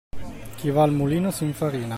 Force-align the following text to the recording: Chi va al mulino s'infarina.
Chi 0.61 0.71
va 0.77 0.81
al 0.85 0.97
mulino 1.03 1.29
s'infarina. 1.37 1.89